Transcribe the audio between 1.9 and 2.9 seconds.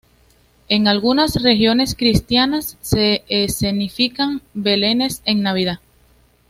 cristianas